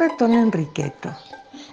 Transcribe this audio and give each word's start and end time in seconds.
ratón 0.00 0.32
Enriqueto. 0.32 1.10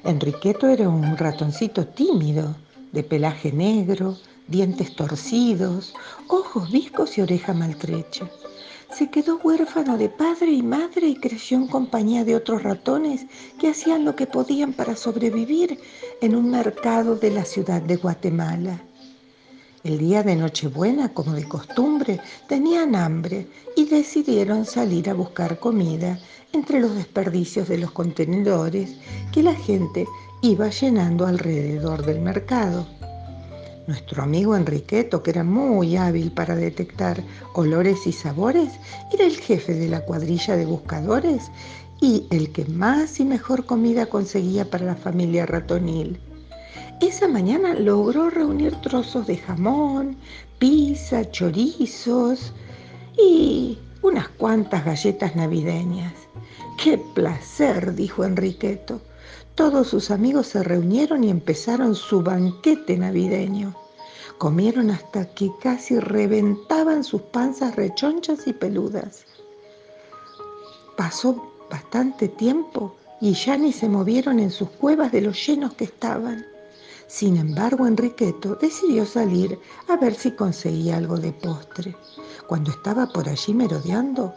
Enriqueto 0.03 0.67
era 0.67 0.89
un 0.89 1.15
ratoncito 1.15 1.87
tímido, 1.87 2.57
de 2.91 3.01
pelaje 3.01 3.53
negro, 3.53 4.17
dientes 4.49 4.93
torcidos, 4.97 5.93
ojos 6.28 6.69
viscos 6.69 7.17
y 7.17 7.21
oreja 7.21 7.53
maltrecha. 7.53 8.29
Se 8.92 9.10
quedó 9.10 9.39
huérfano 9.42 9.97
de 9.97 10.10
padre 10.10 10.51
y 10.51 10.61
madre 10.61 11.07
y 11.07 11.15
creció 11.15 11.57
en 11.57 11.67
compañía 11.67 12.25
de 12.25 12.35
otros 12.35 12.63
ratones 12.63 13.28
que 13.60 13.69
hacían 13.69 14.03
lo 14.03 14.17
que 14.17 14.28
podían 14.28 14.73
para 14.73 14.97
sobrevivir 14.97 15.79
en 16.20 16.35
un 16.35 16.52
mercado 16.52 17.16
de 17.16 17.31
la 17.31 17.45
ciudad 17.45 17.81
de 17.81 17.95
Guatemala. 17.95 18.81
El 19.88 19.99
día 19.99 20.22
de 20.22 20.35
Nochebuena, 20.35 21.13
como 21.13 21.31
de 21.31 21.48
costumbre, 21.48 22.20
tenían 22.49 22.93
hambre 22.93 23.48
y 23.73 23.85
decidieron 23.85 24.66
salir 24.66 25.09
a 25.09 25.13
buscar 25.13 25.59
comida 25.59 26.20
entre 26.52 26.81
los 26.81 26.94
desperdicios 26.94 27.70
de 27.70 27.77
los 27.77 27.91
contenedores 27.91 28.97
que 29.31 29.41
la 29.41 29.55
gente 29.55 30.05
iba 30.41 30.67
llenando 30.67 31.25
alrededor 31.25 32.05
del 32.05 32.20
mercado. 32.20 32.85
Nuestro 33.88 34.23
amigo 34.23 34.58
Enriqueto, 34.58 35.23
que 35.23 35.31
era 35.31 35.45
muy 35.45 35.95
hábil 35.95 36.33
para 36.33 36.58
detectar 36.58 37.23
olores 37.53 38.05
y 38.08 38.11
sabores, 38.11 38.73
era 39.13 39.23
el 39.23 39.38
jefe 39.38 39.73
de 39.73 39.88
la 39.88 40.02
cuadrilla 40.02 40.58
de 40.58 40.66
buscadores 40.66 41.49
y 42.02 42.27
el 42.30 42.52
que 42.52 42.66
más 42.66 43.22
y 43.22 43.23
mejor 43.23 43.66
comida 43.66 44.08
conseguía 44.08 44.69
para 44.69 44.85
la 44.85 44.97
familia 44.97 45.45
ratonil. 45.45 46.19
Esa 46.99 47.27
mañana 47.27 47.75
logró 47.75 48.31
reunir 48.31 48.75
trozos 48.81 49.27
de 49.27 49.38
jamón, 49.38 50.17
pizza, 50.57 51.29
chorizos 51.29 52.51
y 53.16 53.77
unas 54.02 54.27
cuantas 54.30 54.83
galletas 54.83 55.35
navideñas. 55.35 56.13
¡Qué 56.81 56.97
placer! 57.13 57.94
dijo 57.94 58.25
Enriqueto. 58.25 58.99
Todos 59.53 59.89
sus 59.89 60.09
amigos 60.09 60.47
se 60.47 60.63
reunieron 60.63 61.23
y 61.23 61.30
empezaron 61.30 61.94
su 61.94 62.23
banquete 62.23 62.97
navideño. 62.97 63.75
Comieron 64.39 64.89
hasta 64.89 65.25
que 65.35 65.52
casi 65.61 66.00
reventaban 66.00 67.03
sus 67.03 67.22
panzas 67.22 67.75
rechonchas 67.75 68.47
y 68.47 68.53
peludas. 68.53 69.25
Pasó 70.95 71.52
bastante 71.69 72.27
tiempo 72.27 72.95
y 73.22 73.33
ya 73.33 73.55
ni 73.55 73.72
se 73.72 73.88
movieron 73.88 74.39
en 74.39 74.50
sus 74.50 74.69
cuevas 74.69 75.11
de 75.11 75.22
los 75.22 75.45
llenos 75.45 75.73
que 75.75 75.83
estaban. 75.83 76.44
Sin 77.08 77.38
embargo, 77.38 77.88
Enriqueto 77.88 78.55
decidió 78.55 79.05
salir 79.05 79.58
a 79.88 79.95
ver 79.95 80.13
si 80.13 80.31
conseguía 80.31 80.97
algo 80.97 81.17
de 81.17 81.31
postre. 81.31 81.95
Cuando 82.47 82.72
estaba 82.72 83.08
por 83.08 83.30
allí 83.30 83.53
merodeando, 83.53 84.33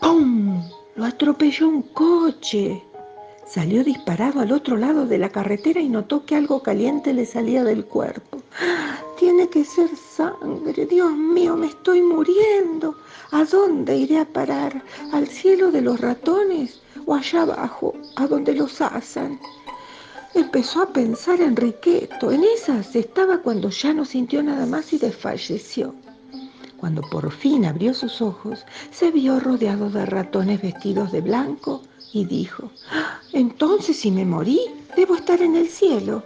¡pum! 0.00 0.62
Lo 0.96 1.04
atropelló 1.04 1.68
un 1.68 1.82
coche. 1.82 2.82
Salió 3.46 3.84
disparado 3.84 4.40
al 4.40 4.52
otro 4.52 4.76
lado 4.76 5.06
de 5.06 5.18
la 5.18 5.28
carretera 5.28 5.80
y 5.80 5.88
notó 5.88 6.24
que 6.24 6.36
algo 6.36 6.62
caliente 6.62 7.12
le 7.12 7.26
salía 7.26 7.62
del 7.64 7.84
cuerpo. 7.84 8.38
Tiene 9.18 9.48
que 9.48 9.64
ser 9.64 9.90
sangre. 9.96 10.86
Dios 10.86 11.12
mío, 11.12 11.56
me 11.56 11.66
estoy 11.66 12.00
muriendo. 12.00 12.96
¿A 13.30 13.44
dónde 13.44 13.96
iré 13.96 14.18
a 14.18 14.24
parar? 14.24 14.82
¿Al 15.12 15.26
cielo 15.26 15.70
de 15.70 15.82
los 15.82 16.00
ratones 16.00 16.80
o 17.06 17.14
allá 17.14 17.42
abajo, 17.42 17.94
a 18.16 18.26
donde 18.26 18.54
los 18.54 18.80
asan? 18.80 19.38
Empezó 20.34 20.82
a 20.82 20.92
pensar 20.92 21.40
Enriqueto. 21.42 22.30
En 22.30 22.42
esas 22.42 22.96
estaba 22.96 23.38
cuando 23.38 23.68
ya 23.68 23.92
no 23.92 24.04
sintió 24.04 24.42
nada 24.42 24.64
más 24.64 24.92
y 24.92 24.98
desfalleció. 24.98 25.94
Cuando 26.78 27.02
por 27.02 27.30
fin 27.30 27.66
abrió 27.66 27.92
sus 27.92 28.22
ojos, 28.22 28.64
se 28.90 29.10
vio 29.10 29.40
rodeado 29.40 29.90
de 29.90 30.06
ratones 30.06 30.62
vestidos 30.62 31.12
de 31.12 31.20
blanco 31.20 31.82
y 32.12 32.24
dijo, 32.24 32.70
ah, 32.90 33.20
entonces 33.32 33.98
si 33.98 34.10
me 34.10 34.24
morí, 34.24 34.60
debo 34.96 35.16
estar 35.16 35.42
en 35.42 35.54
el 35.54 35.68
cielo. 35.68 36.22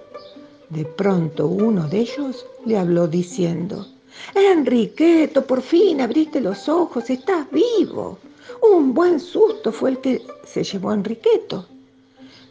De 0.71 0.85
pronto 0.85 1.49
uno 1.49 1.89
de 1.89 2.01
ellos 2.01 2.47
le 2.65 2.79
habló 2.79 3.09
diciendo, 3.09 3.87
Enriqueto, 4.35 5.47
por 5.47 5.63
fin 5.63 6.01
abriste 6.01 6.41
los 6.41 6.69
ojos, 6.69 7.11
estás 7.11 7.47
vivo. 7.51 8.19
Un 8.63 8.95
buen 8.95 9.21
susto 9.21 9.73
fue 9.73 9.91
el 9.91 9.99
que 9.99 10.27
se 10.45 10.63
llevó 10.63 10.91
a 10.91 10.95
Enriqueto. 10.95 11.67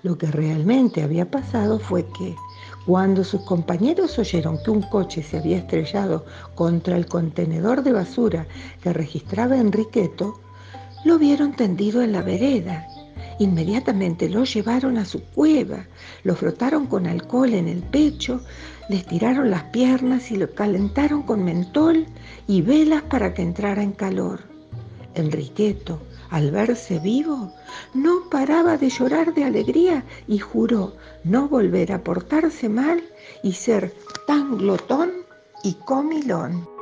Lo 0.05 0.19
que 0.19 0.27
realmente 0.27 1.01
había 1.01 1.31
pasado 1.31 1.79
fue 1.79 2.05
que 2.05 2.35
cuando 2.85 3.23
sus 3.23 3.41
compañeros 3.41 4.19
oyeron 4.19 4.61
que 4.61 4.69
un 4.69 4.83
coche 4.83 5.23
se 5.23 5.39
había 5.39 5.57
estrellado 5.57 6.27
contra 6.53 6.95
el 6.95 7.07
contenedor 7.07 7.81
de 7.81 7.91
basura 7.91 8.45
que 8.83 8.93
registraba 8.93 9.57
Enriqueto, 9.57 10.39
lo 11.05 11.17
vieron 11.17 11.55
tendido 11.55 12.03
en 12.03 12.11
la 12.11 12.21
vereda. 12.21 12.85
Inmediatamente 13.39 14.29
lo 14.29 14.43
llevaron 14.43 14.99
a 14.99 15.05
su 15.05 15.23
cueva, 15.23 15.87
lo 16.23 16.35
frotaron 16.35 16.85
con 16.85 17.07
alcohol 17.07 17.55
en 17.55 17.67
el 17.67 17.81
pecho, 17.81 18.41
le 18.89 18.99
tiraron 18.99 19.49
las 19.49 19.63
piernas 19.63 20.29
y 20.29 20.37
lo 20.37 20.53
calentaron 20.53 21.23
con 21.23 21.43
mentol 21.43 22.05
y 22.45 22.61
velas 22.61 23.01
para 23.01 23.33
que 23.33 23.41
entrara 23.41 23.81
en 23.81 23.93
calor. 23.93 24.41
Enriqueto, 25.15 25.99
al 26.35 26.51
verse 26.51 26.99
vivo, 26.99 27.53
no 27.93 28.29
paraba 28.29 28.75
de 28.75 28.89
llorar 28.89 29.33
de 29.33 29.45
alegría 29.45 30.03
y 30.27 30.37
juró 30.37 30.91
no 31.23 31.47
volver 31.47 31.93
a 31.93 32.03
portarse 32.03 32.67
mal 32.67 33.01
y 33.41 33.53
ser 33.53 33.93
tan 34.27 34.57
glotón 34.57 35.13
y 35.63 35.75
comilón. 35.75 36.74